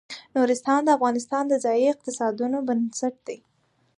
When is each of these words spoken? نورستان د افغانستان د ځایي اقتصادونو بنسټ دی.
نورستان 0.35 0.79
د 0.83 0.89
افغانستان 0.97 1.43
د 1.47 1.53
ځایي 1.65 1.85
اقتصادونو 1.93 2.57
بنسټ 2.67 3.15
دی. 3.27 3.37